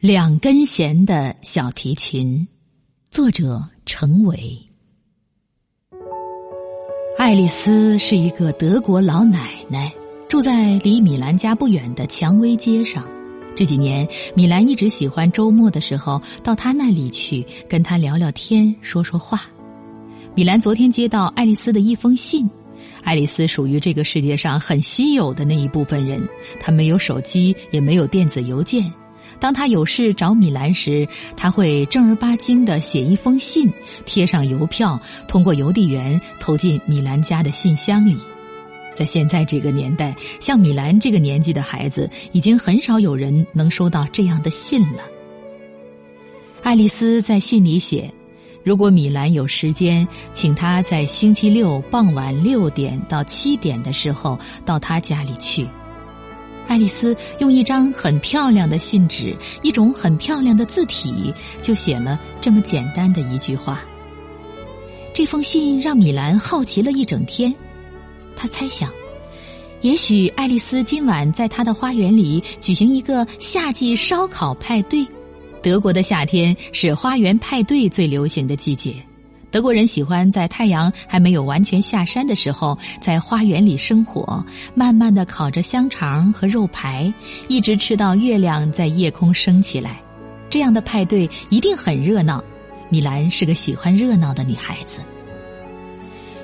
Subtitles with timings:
[0.00, 2.48] 两根弦的小提琴，
[3.10, 4.58] 作者程维。
[7.18, 9.92] 爱丽丝是一个德国老奶奶，
[10.26, 13.06] 住在离米兰家不远的蔷薇街上。
[13.54, 19.42] 这几年，米兰一直喜欢周末的时候到她那里去，跟她聊聊天，说说话。
[20.34, 22.48] 米兰昨天接到爱丽丝的一封信。
[23.02, 26.26] 爱丽丝属于这个世界上很稀有的那一部分人，
[26.58, 28.90] 她没有手机，也没有电子邮件。
[29.40, 33.68] 当他有事找米兰时，他会正儿八经的写一封信，
[34.04, 38.16] 贴上邮票，通过邮递员投进米兰家的信箱里。
[38.94, 45.02] 在现在这个年代，像米兰这个年纪的孩子，已经很少有人能收到这样的信了。
[46.62, 48.12] 爱丽丝在信里写
[48.62, 55.66] ：“如果米兰有时间，请他在星期六傍晚六点到七点的时候到他家里去。”
[56.66, 63.82] 爱丽丝用一张很漂亮的信纸，一种很漂亮的字体，就写了这么简单的一句话。
[65.12, 67.52] 这封信让米兰好奇了一整天。
[68.36, 68.88] 他猜想，
[69.80, 75.06] 也许爱丽丝今晚在她的花园里举行一个夏季烧烤派对。
[75.62, 78.94] 德国的夏天是花园派对最流行的季节。
[79.50, 87.12] 德国人喜欢在太阳还没有完全下山的时候，在花园里生火，慢慢的烤着香肠和肉排，
[87.48, 90.00] 一直吃到月亮在夜空升起来。
[90.48, 92.42] 这样的派对一定很热闹。
[92.88, 95.00] 米兰是个喜欢热闹的女孩子。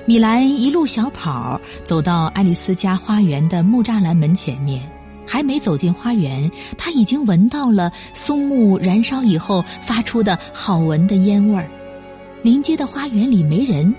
[0.05, 4.81] 米兰一路小跑走到爱丽丝家花园的木栅栏门前面，
[5.25, 11.69] 还没走进花园，她已经闻到了松木燃烧以后发出的好闻的烟味儿。
[12.43, 13.93] 临街的花园里没人，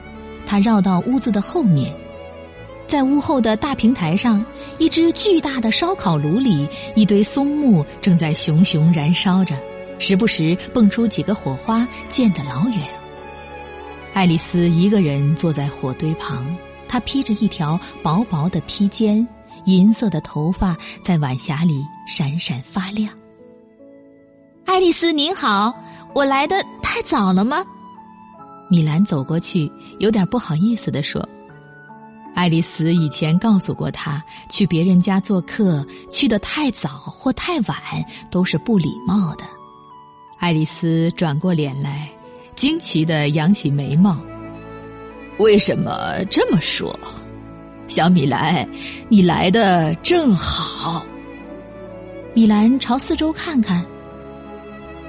[0.46, 1.94] 他绕到屋子的后面，
[2.86, 4.44] 在屋后的大平台上，
[4.78, 9.54] 一只巨大的烧烤炉里，一堆松木正在熊熊燃烧着，
[9.98, 12.78] 时不时蹦出几个火花，溅得老远。
[14.14, 16.46] 爱丽丝一个人坐在火堆旁，
[16.88, 19.26] 她披着一条薄薄的披肩，
[19.66, 23.12] 银色的头发在晚霞里闪闪发亮。
[24.64, 25.74] 爱丽丝您好，
[26.14, 27.64] 我来的太早了吗？
[28.68, 31.26] 米兰走过去，有点不好意思地说
[32.34, 37.76] ：“爱丽丝以前告诉过他，去别人家做客，去的太早或太晚
[38.30, 39.44] 都是不礼貌的。”
[40.38, 42.08] 爱丽丝转过脸来，
[42.54, 44.16] 惊奇的扬起眉毛
[45.38, 46.94] ：“为什么这么说？
[47.86, 48.68] 小米兰，
[49.08, 51.02] 你来的正好。”
[52.34, 53.84] 米兰朝四周看看：“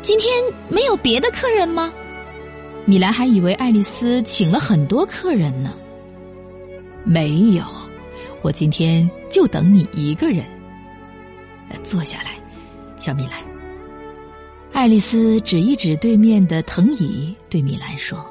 [0.01, 0.31] 今天
[0.69, 1.91] 没有别的客人吗？”
[2.89, 5.75] 米兰还以为爱丽丝请了很多客人呢。
[7.03, 7.63] 没有，
[8.41, 10.43] 我今天就等你一个人。
[11.83, 12.31] 坐下来，
[12.97, 13.33] 小米兰。
[14.73, 18.27] 爱丽丝指一指对面的藤椅，对米兰说：“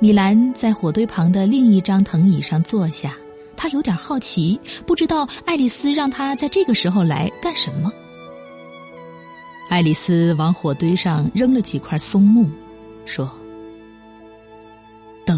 [0.00, 3.16] 米兰在火堆旁的另一张藤椅上坐下。
[3.56, 7.90] 他有点好奇，不知道爱丽丝让他在这个时候来干什么。”
[9.70, 12.46] 爱丽丝往火堆上扔了几块松木，
[13.06, 13.26] 说。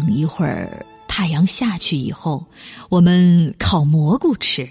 [0.05, 2.45] 等一会儿，太阳下去以后，
[2.89, 4.69] 我们烤蘑菇吃。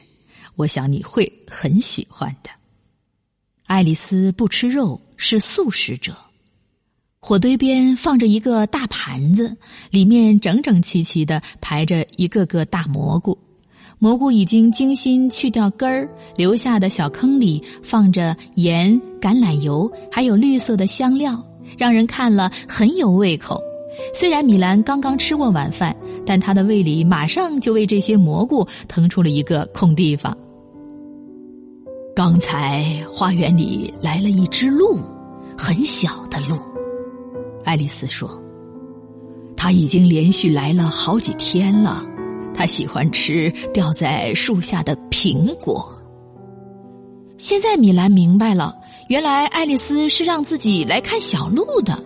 [0.55, 2.51] 我想你会很喜欢的。
[3.67, 6.17] 爱丽丝不吃肉，是素食者。
[7.19, 9.57] 火堆边放着一个大盘子，
[9.91, 13.37] 里面整整齐齐的排着一个个大蘑菇。
[13.99, 21.45] 蘑菇已经精心去掉根儿，留下的小坑里放着盐、橄榄油，还有绿色的香料，
[21.77, 23.61] 让人看了很有胃口。
[24.13, 25.95] 虽然米兰刚刚吃过晚饭，
[26.25, 30.37] 但他的胃里马上就为这些蘑菇腾出了一个空地方。
[32.15, 35.01] 刚才花园里来了一只鹿，
[35.59, 36.57] 很小的鹿。
[37.65, 38.41] 爱丽丝说
[39.57, 42.05] ：“他已经连续来了好几天了，
[42.55, 45.91] 他喜欢吃掉在树下的苹果。”
[47.37, 48.75] 现在米兰明白了，
[49.09, 52.01] 原来爱丽丝是让自己来看小鹿的。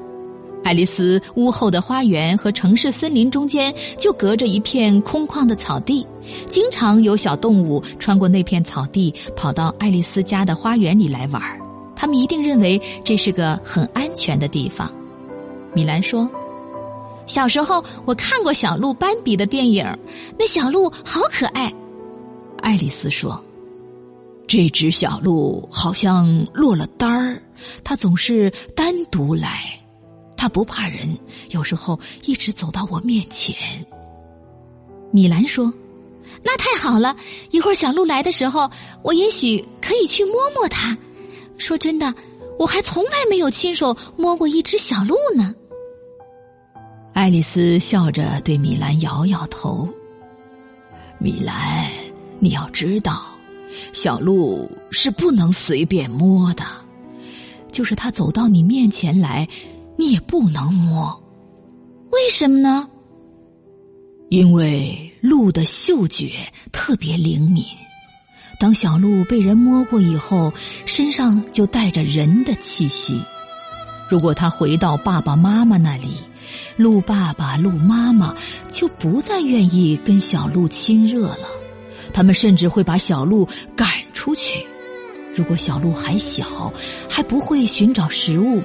[0.68, 6.06] 爱丽丝屋后的花园和城市森林中间就隔着一片空旷的草地，
[6.50, 11.58] 经常有小动物穿过那片草地，跑到爱丽丝家的花园里来玩儿。
[11.96, 14.92] 他们一定认为这是个很安全的地方。
[15.72, 16.28] 米兰说
[17.24, 19.86] ：“小时候我看过小鹿斑比的电影，
[20.38, 21.72] 那小鹿好可爱。”
[22.60, 23.42] 爱丽丝说
[24.46, 27.42] ：“这只小鹿好像落了单儿，
[27.82, 29.62] 它总是单独来。”
[30.38, 31.18] 他不怕人，
[31.50, 33.54] 有时候一直走到我面前。
[35.10, 35.72] 米兰说
[36.44, 37.16] ：“那太好了，
[37.50, 38.70] 一会儿小鹿来的时候，
[39.02, 40.96] 我也许可以去摸摸它。
[41.58, 42.14] 说真的，
[42.56, 45.52] 我还从来没有亲手摸过一只小鹿呢。
[47.14, 49.88] 爱丽丝笑着对米兰摇摇头。
[51.18, 51.90] 米兰，
[52.38, 53.34] 你要知道，
[53.92, 56.64] 小鹿是不能随便摸的，
[57.72, 59.48] 就是它走到你面前来，
[59.98, 61.22] 你也不能摸。
[62.12, 62.88] 为什么呢？
[64.30, 66.30] 因为鹿的嗅觉
[66.70, 67.64] 特别灵敏。
[68.60, 70.52] 当小鹿被人摸过以后，
[70.86, 73.20] 身上就带着人的气息。
[74.08, 76.14] 如果它回到爸爸妈妈那里，
[76.76, 78.34] 鹿爸爸、鹿妈妈
[78.68, 81.48] 就不再愿意跟小鹿亲热了。
[82.12, 83.46] 他们甚至会把小鹿
[83.76, 84.64] 赶出去。
[85.34, 86.72] 如果小鹿还小，
[87.08, 88.62] 还不会寻找食物，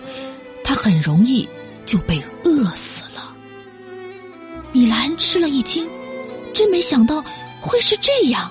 [0.73, 1.47] 很容易
[1.85, 3.33] 就被饿死了。
[4.71, 5.87] 米兰吃了一惊，
[6.53, 7.23] 真没想到
[7.61, 8.49] 会是这样。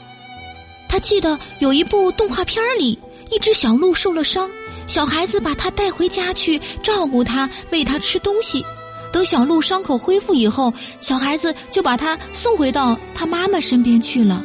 [0.89, 2.99] 他记得有一部动画片里，
[3.31, 4.51] 一只小鹿受了伤，
[4.87, 8.65] 小孩子把它带回家去照顾它，喂它吃东西。
[9.11, 14.45] 等小鹿伤口恢复以后，小孩子就把它送回到他妈妈身边去了。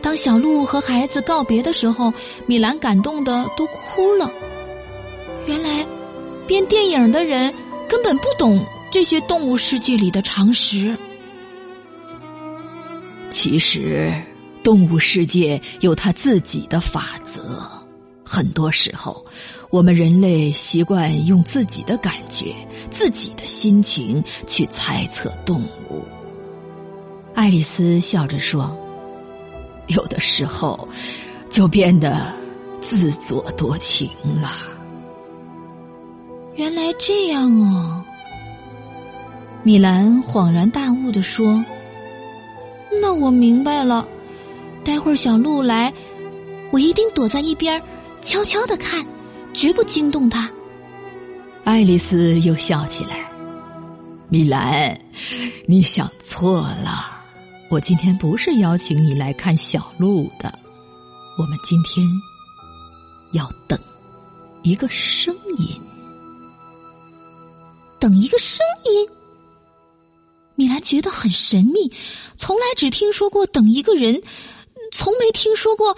[0.00, 2.12] 当小鹿和孩子告别的时候，
[2.46, 4.30] 米兰感动的都哭了。
[6.52, 7.54] 编电影的人
[7.88, 10.94] 根本不懂这些动物世界里的常识。
[13.30, 14.12] 其实。
[14.62, 17.42] 动物世界有它自己的法则，
[18.24, 19.26] 很多时候，
[19.70, 22.54] 我们人类习惯用自己的感觉、
[22.88, 26.04] 自己的心情去猜测动物。
[27.34, 28.70] 爱丽丝笑着说
[29.88, 30.88] ：“有的时候，
[31.50, 32.32] 就变得
[32.80, 34.08] 自作多情
[34.40, 34.68] 了。”
[36.54, 38.04] 原来这样哦，
[39.62, 41.64] 米兰恍然大悟的说
[43.00, 44.06] ：“那我明白了。”
[44.84, 45.92] 待会儿小鹿来，
[46.70, 47.80] 我一定躲在一边，
[48.20, 49.06] 悄悄的看，
[49.54, 50.50] 绝不惊动它。
[51.64, 53.30] 爱丽丝又笑起来。
[54.28, 54.98] 米兰，
[55.66, 57.06] 你想错了，
[57.70, 60.52] 我今天不是邀请你来看小鹿的，
[61.38, 62.04] 我们今天
[63.32, 63.78] 要等
[64.62, 65.80] 一个声音，
[68.02, 69.08] 等一个声音。
[70.56, 71.88] 米兰觉得很神秘，
[72.36, 74.20] 从来只听说过等一个人。
[74.90, 75.96] 从没听说过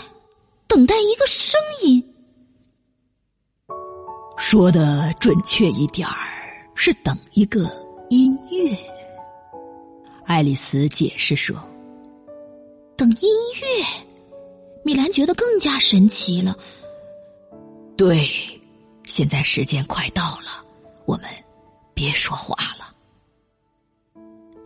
[0.68, 2.14] 等待一个声音。
[4.36, 6.14] 说的准确一点儿，
[6.74, 7.74] 是等一个
[8.10, 8.76] 音乐。
[10.26, 11.56] 爱丽丝解释说
[12.98, 13.30] ：“等音
[13.62, 14.04] 乐。”
[14.84, 16.54] 米兰觉得更加神奇了。
[17.96, 18.28] 对，
[19.06, 20.62] 现在时间快到了，
[21.06, 21.24] 我们
[21.94, 22.92] 别说话了。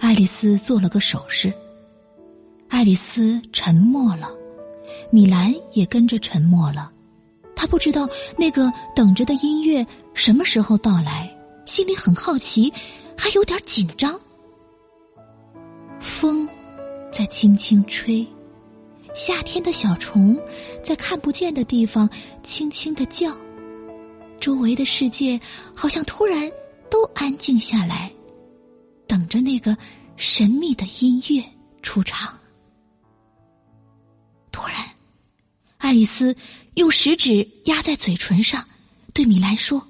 [0.00, 1.52] 爱丽丝做了个手势。
[2.68, 4.30] 爱丽丝沉默了，
[5.10, 6.90] 米兰也跟着沉默了。
[7.56, 9.84] 他不知道那个等着的音乐
[10.14, 11.28] 什么时候到来，
[11.66, 12.72] 心里很好奇，
[13.16, 14.18] 还有点紧张。
[15.98, 16.48] 风
[17.10, 18.24] 在轻轻吹，
[19.14, 20.38] 夏天的小虫
[20.82, 22.08] 在看不见的地方
[22.42, 23.36] 轻轻的叫，
[24.38, 25.40] 周围的世界
[25.74, 26.48] 好像突然
[26.90, 28.12] 都安静下来，
[29.06, 29.76] 等着那个
[30.16, 31.42] 神秘的音乐
[31.82, 32.38] 出场。
[34.50, 34.76] 突然
[35.76, 36.36] 爱丽丝
[36.74, 38.66] 用食指压在嘴唇上，
[39.14, 39.86] 对米兰说：“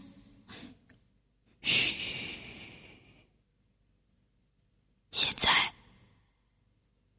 [1.62, 1.94] 嘘，
[5.10, 5.48] 现在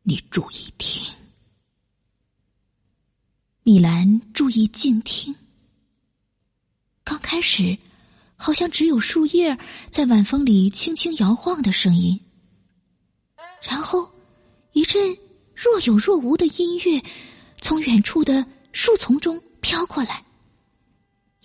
[0.03, 1.11] 你注意听。”
[3.63, 5.33] 米兰注意静听。
[7.03, 7.77] 刚开始，
[8.41, 9.55] 好像只有树叶
[9.91, 12.19] 在晚风里轻轻摇晃的声音，
[13.61, 14.09] 然后
[14.71, 15.15] 一阵
[15.53, 17.03] 若有若无的音乐
[17.59, 18.43] 从远处的。
[18.71, 20.23] 树丛中飘过来，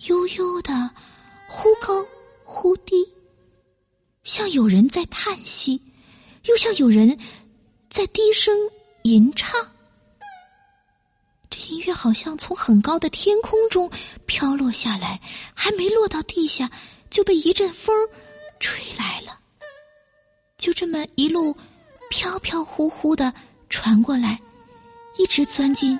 [0.07, 0.91] 悠悠的，
[1.49, 2.05] 忽高
[2.43, 3.03] 忽低，
[4.23, 5.81] 像有人在叹息，
[6.43, 7.17] 又像有人
[7.89, 8.55] 在低声
[9.01, 9.59] 吟唱。
[11.69, 13.89] 音乐好像从很高的天空中
[14.25, 15.19] 飘落下来，
[15.53, 16.69] 还没落到地下，
[17.09, 17.95] 就被一阵风
[18.59, 19.39] 吹来了。
[20.57, 21.55] 就这么一路
[22.09, 23.33] 飘飘忽忽的
[23.69, 24.39] 传过来，
[25.17, 25.99] 一直钻进。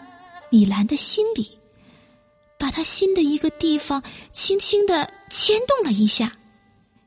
[0.51, 1.57] 米兰的心里，
[2.57, 6.31] 把他心的一个地方轻轻的牵动了一下。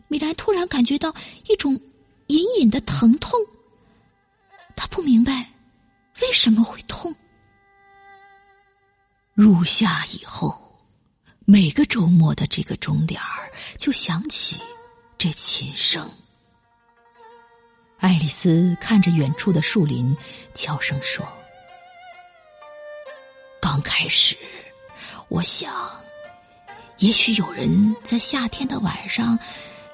[0.08, 1.14] 米兰突然感觉到
[1.46, 1.80] 一种
[2.26, 3.40] 隐隐的疼痛，
[4.76, 5.50] 他不明白
[6.20, 7.14] 为什么会痛。
[9.38, 10.60] 入夏以后，
[11.44, 14.56] 每个周末的这个钟点儿就响起
[15.16, 16.10] 这琴声。
[17.98, 20.12] 爱丽丝看着远处的树林，
[20.54, 21.24] 悄声说。
[23.62, 24.36] 刚开始，
[25.28, 25.72] 我想，
[26.96, 29.38] 也许有人在夏天的晚上，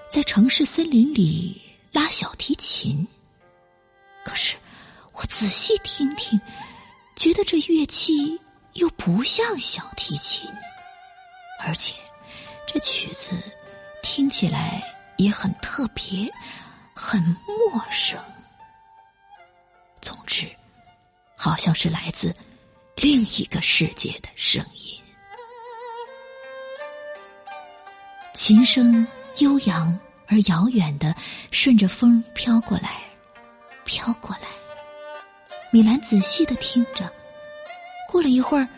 [0.08, 1.60] 在城市森林里
[1.92, 3.06] 拉小提琴。
[4.24, 4.56] 可是
[5.12, 6.40] 我仔细听听，
[7.14, 8.40] 觉得这乐器
[8.75, 10.50] 又不像小提琴，
[11.61, 11.95] 而且
[12.66, 13.37] 这曲子
[14.02, 14.83] 听起来
[15.16, 16.31] 也很特别，
[16.95, 18.19] 很陌生。
[20.00, 20.50] 总之，
[21.37, 22.35] 好像是来自
[22.97, 25.00] 另一个世界的声音。
[28.35, 29.07] 琴声
[29.38, 31.14] 悠扬而遥远的，
[31.52, 33.02] 顺着风飘过来，
[33.85, 34.49] 飘过来。
[35.71, 37.11] 米兰仔细的听着，
[38.14, 38.68] 过了一会儿，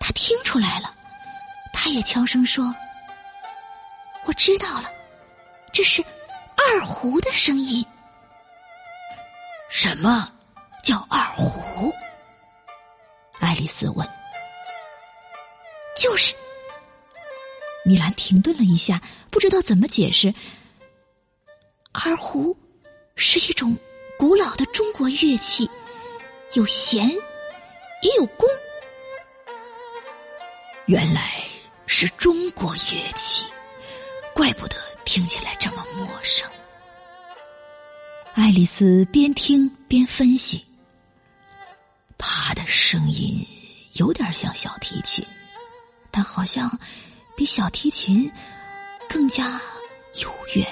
[0.00, 0.92] 他听出来了，
[1.72, 2.74] 他也悄声说
[4.26, 4.90] ：“我知道了，
[5.72, 6.04] 这是
[6.56, 7.86] 二胡的声音。”
[9.70, 10.28] 什么
[10.82, 11.92] 叫二胡？
[13.38, 14.04] 爱丽丝问。
[15.96, 16.34] 就是。
[17.84, 20.34] 米兰停顿了一下，不知道怎么解释。
[21.92, 22.58] 二胡
[23.14, 23.76] 是一种
[24.18, 25.70] 古老的中国乐器，
[26.54, 27.08] 有弦，
[28.02, 28.48] 也有弓。
[30.86, 31.44] 原来
[31.86, 33.44] 是中国乐器，
[34.34, 36.48] 怪不得听起来这么陌生。
[38.34, 40.64] 爱丽丝边听边分析，
[42.18, 43.46] 他的声音
[43.94, 45.26] 有点像小提琴，
[46.10, 46.70] 但好像……
[47.38, 48.32] 比小提琴
[49.06, 49.60] 更加
[50.22, 50.66] 悠远、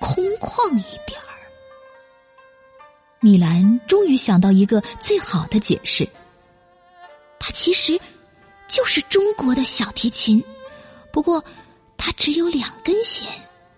[0.00, 1.38] 空旷一点儿。
[3.20, 6.04] 米兰终于想到一个最好的解释：
[7.50, 8.00] 其实
[8.68, 10.42] 就是中国的小提琴，
[11.12, 11.44] 不过
[11.96, 13.28] 它只有两根弦，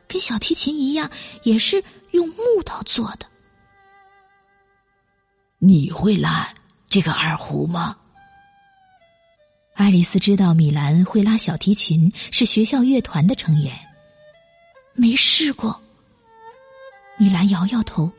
[0.07, 1.11] 跟小提琴一样，
[1.43, 3.27] 也是用木头做的。
[5.59, 6.53] 你会拉
[6.89, 7.97] 这个二胡吗？
[9.75, 13.73] 爱丽丝知道米兰会拉小提琴，是学校乐团的成员。
[14.95, 15.81] 没试过。
[17.17, 18.11] 米兰摇摇头。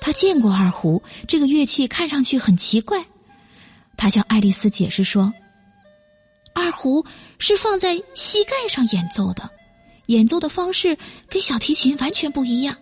[0.00, 3.04] 他见过二胡，这个乐器看上去很奇怪。
[4.02, 5.32] 他向爱丽丝解释说
[6.56, 7.06] ：“二胡
[7.38, 9.48] 是放在膝盖上演奏的，
[10.06, 12.76] 演奏的方式跟小提琴完全不一样。”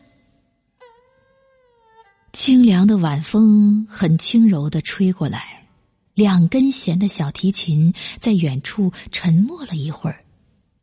[2.33, 5.69] 清凉的晚风很轻柔的吹过来。
[6.15, 10.25] 两根弦的小提琴在远处沉默了一会儿，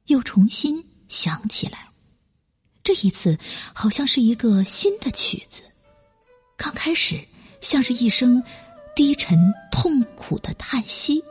[0.05, 1.89] 又重新响起来。
[2.83, 3.35] 这一次
[3.73, 5.63] 好像是一个新的曲子。
[6.55, 7.19] 刚开始
[7.59, 8.43] 像是一声
[8.97, 11.23] 低沉痛苦的叹息，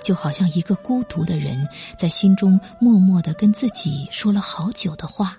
[0.00, 5.36] 就好像一个孤独的人在心中默默的跟自己说了好久的话，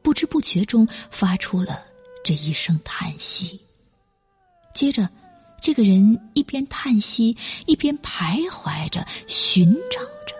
[0.00, 1.84] 不知不觉中发出了
[2.24, 3.60] 这一声叹息。
[4.74, 5.06] 接着。
[5.62, 7.36] 这个人一边叹息，
[7.66, 10.34] 一边徘徊着，寻找着。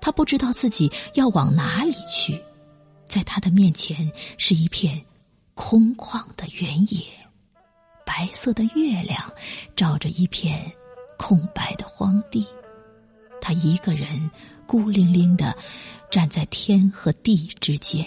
[0.00, 2.40] 他不知道自己要往哪里去。
[3.04, 4.08] 在他的面前
[4.38, 5.04] 是一片
[5.54, 7.02] 空旷的原野，
[8.10, 9.32] 白色的月亮
[9.76, 10.60] 照着一片
[11.16, 12.44] 空白的荒地。
[13.40, 14.28] 他一个人
[14.66, 15.56] 孤零零的
[16.10, 18.04] 站在天和地之间。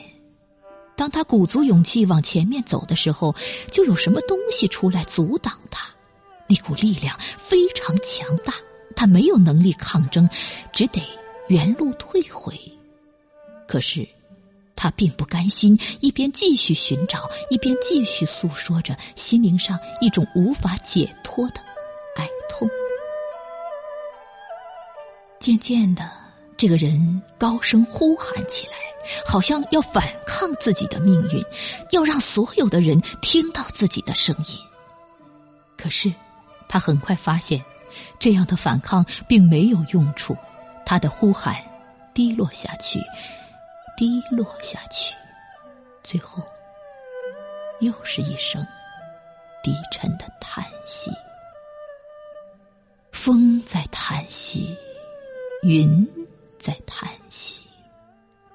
[0.93, 3.33] 当他鼓足勇气往前面走的时候，
[3.72, 5.89] 就有什么东西出来阻挡他。
[6.50, 8.53] 那股力量非常强大，
[8.98, 10.29] 他没有能力抗争，
[10.74, 11.01] 只得
[11.48, 12.53] 原路退回。
[13.65, 14.05] 可是，
[14.83, 21.61] 他并不甘心，一边继续寻找，一边继续诉说着心灵上一种无法解脱的
[22.17, 22.67] 哀痛。
[25.39, 26.11] 渐渐的，
[26.57, 28.73] 这个人高声呼喊起来，
[29.25, 31.41] 好像要反抗自己的命运，
[31.91, 34.59] 要让所有的人听到自己的声音。
[35.77, 36.13] 可是。
[36.67, 37.63] 他很快发现，
[38.19, 40.35] 这样的反抗并没有用处。
[40.85, 41.55] 他的呼喊
[42.15, 42.99] 低落下去，
[43.95, 45.15] 低落下去，
[46.03, 46.43] 最后
[47.79, 48.65] 又是一声
[49.62, 51.12] 低沉的叹息。
[53.12, 54.75] 风在叹息，
[55.63, 56.07] 云
[56.57, 57.62] 在叹息，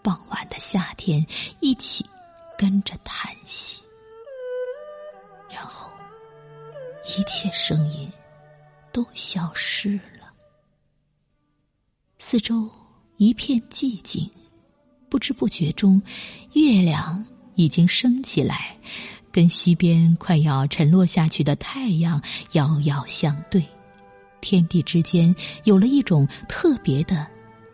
[0.03, 1.25] 傍晚的夏天
[1.61, 2.05] 一起
[2.57, 3.83] 跟着叹息，
[5.51, 5.91] 然后。
[7.17, 8.13] 一切声音
[8.93, 10.31] 都消失了，
[12.19, 12.71] 四周
[13.17, 14.31] 一片寂静。
[15.09, 16.01] 不知不觉中，
[16.53, 17.25] 月亮
[17.55, 18.77] 已经升起来，
[19.33, 22.23] 跟西边快要沉落下去的太阳
[22.53, 23.65] 遥遥相对，
[24.41, 25.35] 天地之间
[25.65, 27.27] 有了一种特别的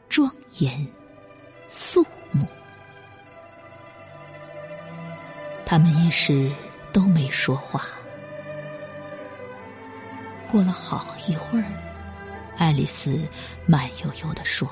[0.09, 0.87] 庄严
[1.69, 2.47] 肃穆。
[5.67, 6.53] 他们一时
[6.93, 7.87] 都没说话。
[10.51, 11.65] 过了好一会儿，
[12.57, 13.19] 爱丽丝
[13.67, 14.69] 慢悠悠的说：“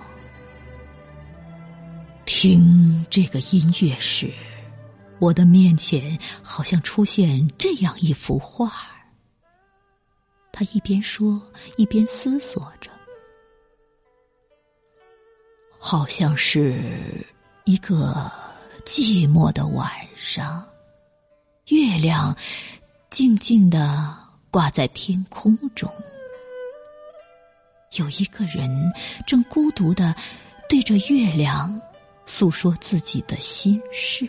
[2.24, 4.32] 听这个音乐时，
[5.18, 8.90] 我的面前好像出现这样一幅画儿。
[10.52, 11.40] 他一边说，
[11.76, 12.90] 一边思索着，
[15.78, 17.26] 好像是
[17.64, 18.30] 一个
[18.84, 20.64] 寂寞的晚上，
[21.68, 22.36] 月亮
[23.10, 24.16] 静静的
[24.50, 25.90] 挂在天空中，
[27.96, 28.70] 有一个人
[29.26, 30.14] 正孤独的
[30.68, 31.80] 对着月亮。
[32.24, 34.28] 诉说自己的心事，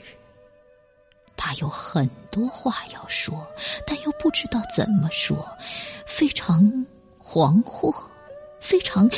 [1.38, 3.46] 他有很多话要说，
[3.86, 5.48] 但又不知道怎么说，
[6.06, 6.64] 非常
[7.20, 7.94] 惶惑，
[8.60, 9.10] 非常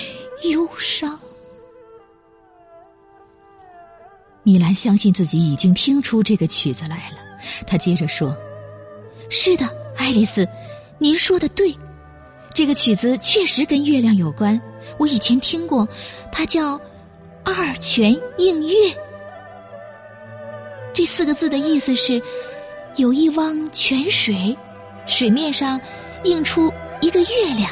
[0.43, 1.17] 忧伤。
[4.43, 7.17] 米兰相信自己已经听出这个曲子来了，
[7.65, 8.35] 他接着说
[9.29, 9.65] ：“是的，
[9.97, 10.47] 爱丽丝，
[10.99, 11.75] 您说的对，
[12.53, 14.61] 这个曲子确实跟月亮有关，
[14.99, 15.87] 我以前听过，
[16.31, 16.79] 它叫。”
[17.47, 18.75] 二泉映月，
[20.95, 22.19] 这四个字的意思是：
[22.95, 24.57] 有一汪泉水，
[25.05, 25.79] 水面上
[26.23, 27.69] 映出一个月亮。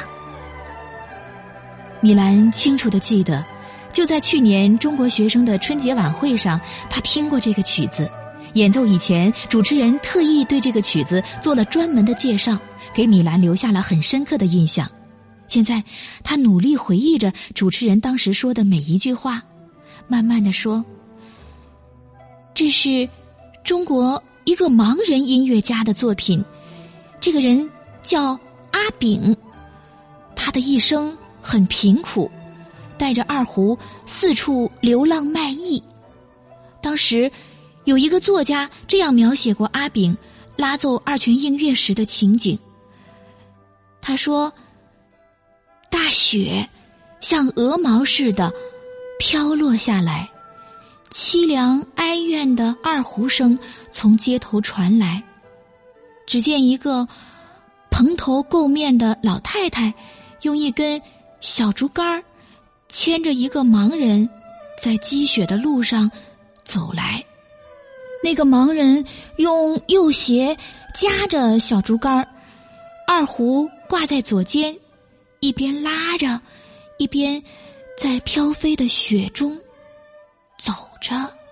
[2.00, 3.44] 米兰清楚的记得，
[3.92, 8.08] 就在去年中国学生的春节晚会上，他听过这个曲子。
[8.52, 12.56] 演奏以前，主持人特意对这个曲子做了专门的介绍，
[12.94, 14.88] 给米兰留下了很深刻的印象。
[15.48, 15.82] 现在，
[16.22, 19.42] 他努力回忆着主持人当时说的每一句话。
[20.06, 20.84] 慢慢的说
[22.54, 23.08] ：“这是
[23.62, 26.44] 中国一个盲人音乐家的作品，
[27.20, 27.68] 这个人
[28.02, 28.38] 叫
[28.70, 29.34] 阿炳，
[30.36, 32.30] 他的一生很贫苦，
[32.98, 35.82] 带着二胡四处流浪卖艺。
[36.82, 37.30] 当时
[37.84, 40.16] 有一个作家这样描写过阿炳
[40.56, 42.58] 拉奏二泉映月时的情景。
[44.02, 44.52] 他说：
[45.88, 46.68] 大雪
[47.20, 48.52] 像鹅毛似的。”
[49.18, 50.28] 飘落下来，
[51.10, 53.58] 凄凉哀怨的二胡声
[53.90, 55.22] 从街头传来。
[56.26, 57.06] 只见一个
[57.90, 59.92] 蓬头垢面的老太太，
[60.42, 61.00] 用一根
[61.40, 62.22] 小竹竿
[62.88, 64.28] 牵着一个盲人，
[64.80, 66.10] 在积雪的路上
[66.64, 67.24] 走来。
[68.22, 69.04] 那个盲人
[69.36, 70.56] 用右鞋
[70.94, 72.26] 夹着小竹竿
[73.06, 74.74] 二胡挂在左肩，
[75.40, 76.40] 一边拉着，
[76.98, 77.42] 一边。
[77.96, 79.58] 在飘飞的雪中
[80.58, 81.43] 走着。